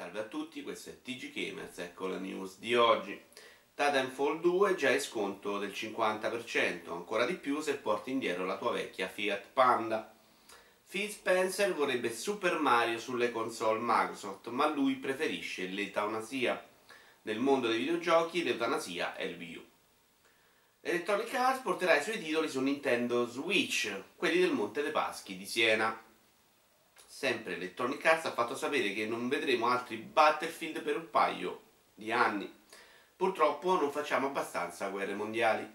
Salve 0.00 0.20
a 0.20 0.26
tutti, 0.26 0.62
questo 0.62 0.90
è 0.90 1.02
TG 1.02 1.32
Gamers, 1.32 1.78
ecco 1.78 2.06
la 2.06 2.18
news 2.18 2.58
di 2.58 2.76
oggi. 2.76 3.20
Titanfall 3.74 4.40
2 4.40 4.76
già 4.76 4.90
in 4.90 5.00
sconto 5.00 5.58
del 5.58 5.70
50%, 5.70 6.92
ancora 6.92 7.26
di 7.26 7.34
più 7.34 7.60
se 7.60 7.74
porti 7.74 8.12
indietro 8.12 8.44
la 8.44 8.56
tua 8.58 8.70
vecchia 8.70 9.08
Fiat 9.08 9.46
Panda. 9.52 10.14
Phil 10.88 11.10
Spencer 11.10 11.74
vorrebbe 11.74 12.14
Super 12.14 12.60
Mario 12.60 13.00
sulle 13.00 13.32
console 13.32 13.80
Microsoft, 13.82 14.46
ma 14.50 14.68
lui 14.68 14.94
preferisce 14.94 15.66
l'eutanasia. 15.66 16.64
Nel 17.22 17.40
mondo 17.40 17.66
dei 17.66 17.78
videogiochi 17.78 18.44
l'eutanasia 18.44 19.16
è 19.16 19.24
il 19.24 19.36
Wii 19.36 19.56
U. 19.56 19.64
Electronic 20.80 21.34
Arts 21.34 21.62
porterà 21.62 21.98
i 21.98 22.04
suoi 22.04 22.22
titoli 22.22 22.48
su 22.48 22.60
Nintendo 22.60 23.26
Switch, 23.26 23.92
quelli 24.14 24.38
del 24.38 24.52
Monte 24.52 24.80
dei 24.80 24.92
Paschi 24.92 25.36
di 25.36 25.44
Siena 25.44 26.06
sempre 27.18 27.56
Electronic 27.56 28.06
Arts 28.06 28.26
ha 28.26 28.32
fatto 28.32 28.54
sapere 28.54 28.92
che 28.92 29.04
non 29.04 29.28
vedremo 29.28 29.66
altri 29.66 29.96
Battlefield 29.96 30.82
per 30.82 30.96
un 30.96 31.10
paio 31.10 31.62
di 31.92 32.12
anni. 32.12 32.48
Purtroppo 33.16 33.74
non 33.74 33.90
facciamo 33.90 34.28
abbastanza 34.28 34.88
guerre 34.90 35.16
mondiali. 35.16 35.68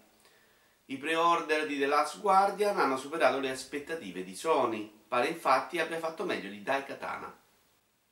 I 0.85 0.97
pre-order 0.97 1.67
di 1.67 1.77
The 1.77 1.85
Last 1.85 2.21
Guardian 2.21 2.79
hanno 2.79 2.95
superato 2.95 3.39
le 3.39 3.49
aspettative 3.49 4.23
di 4.23 4.37
Sony, 4.37 4.89
pare 5.05 5.27
infatti 5.27 5.79
abbia 5.79 5.99
fatto 5.99 6.23
meglio 6.23 6.49
di 6.49 6.63
Daikatana. 6.63 7.37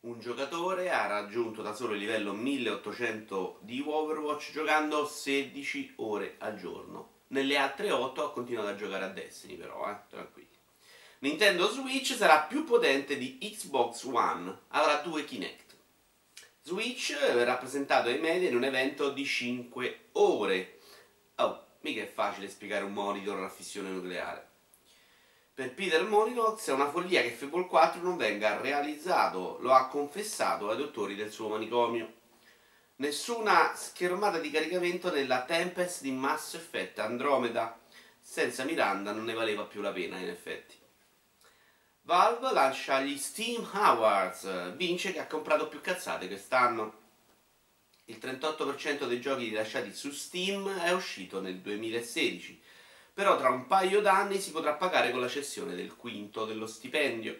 Un 0.02 0.20
giocatore 0.20 0.92
ha 0.92 1.08
raggiunto 1.08 1.62
da 1.62 1.74
solo 1.74 1.94
il 1.94 2.00
livello 2.00 2.34
1800 2.34 3.60
di 3.62 3.82
Overwatch 3.88 4.52
giocando 4.52 5.06
16 5.06 5.94
ore 6.00 6.36
al 6.40 6.58
giorno. 6.58 7.20
Nelle 7.28 7.56
altre 7.56 7.92
8 7.92 8.26
ha 8.26 8.34
continuato 8.34 8.68
a 8.68 8.76
giocare 8.76 9.06
a 9.06 9.10
Destiny 9.10 9.56
però, 9.56 9.90
eh, 9.90 9.96
tranquilli. 10.10 10.61
Nintendo 11.24 11.70
Switch 11.70 12.16
sarà 12.16 12.40
più 12.40 12.64
potente 12.64 13.16
di 13.16 13.38
Xbox 13.40 14.06
One, 14.06 14.62
avrà 14.70 14.96
due 15.02 15.24
Kinect. 15.24 15.76
Switch 16.64 17.16
verrà 17.16 17.58
presentato 17.58 18.10
ai 18.10 18.18
media 18.18 18.50
in 18.50 18.56
un 18.56 18.64
evento 18.64 19.12
di 19.12 19.24
5 19.24 20.06
ore. 20.14 20.80
Oh, 21.36 21.68
mica 21.82 22.02
è 22.02 22.12
facile 22.12 22.50
spiegare 22.50 22.86
un 22.86 22.94
monitor 22.94 23.40
a 23.44 23.50
fissione 23.50 23.92
nucleare. 23.92 24.48
Per 25.54 25.72
Peter 25.76 26.04
Molyneux 26.04 26.68
è 26.68 26.72
una 26.72 26.90
follia 26.90 27.22
che 27.22 27.30
Fable 27.30 27.68
4 27.68 28.02
non 28.02 28.18
venga 28.18 28.60
realizzato, 28.60 29.60
lo 29.62 29.74
ha 29.74 29.86
confessato 29.90 30.72
ai 30.72 30.78
dottori 30.78 31.14
del 31.14 31.32
suo 31.32 31.50
manicomio. 31.50 32.14
Nessuna 32.96 33.76
schermata 33.76 34.40
di 34.40 34.50
caricamento 34.50 35.14
nella 35.14 35.44
Tempest 35.44 36.02
di 36.02 36.14
Mass 36.14 36.56
Effect 36.56 36.98
Andromeda. 36.98 37.80
Senza 38.20 38.64
Miranda 38.64 39.12
non 39.12 39.26
ne 39.26 39.34
valeva 39.34 39.66
più 39.66 39.82
la 39.82 39.92
pena 39.92 40.18
in 40.18 40.30
effetti. 40.30 40.81
Valve 42.12 42.52
lancia 42.52 43.00
gli 43.00 43.18
Steam 43.18 43.66
Awards, 43.72 44.76
vince 44.76 45.14
che 45.14 45.20
ha 45.20 45.28
comprato 45.28 45.70
più 45.70 45.80
cazzate 45.80 46.28
quest'anno. 46.28 46.94
Il 48.04 48.18
38% 48.18 49.08
dei 49.08 49.22
giochi 49.22 49.46
rilasciati 49.46 49.94
su 49.94 50.12
Steam 50.12 50.78
è 50.80 50.92
uscito 50.92 51.40
nel 51.40 51.60
2016, 51.60 52.62
però 53.14 53.38
tra 53.38 53.48
un 53.48 53.66
paio 53.66 54.02
d'anni 54.02 54.42
si 54.42 54.52
potrà 54.52 54.74
pagare 54.74 55.12
con 55.12 55.22
la 55.22 55.30
cessione 55.30 55.74
del 55.74 55.96
quinto 55.96 56.44
dello 56.44 56.68
stipendio. 56.68 57.40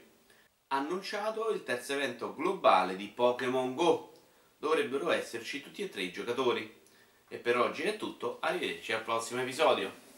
Annunciato 0.68 1.50
il 1.50 1.64
terzo 1.64 1.92
evento 1.92 2.34
globale 2.34 2.96
di 2.96 3.08
Pokémon 3.08 3.76
Go. 3.76 4.14
Dovrebbero 4.58 5.12
esserci 5.12 5.62
tutti 5.62 5.82
e 5.82 5.90
tre 5.90 6.04
i 6.04 6.14
giocatori. 6.14 6.80
E 7.28 7.38
per 7.40 7.58
oggi 7.58 7.82
è 7.82 7.98
tutto, 7.98 8.38
arrivederci 8.40 8.94
al 8.94 9.04
prossimo 9.04 9.42
episodio. 9.42 10.11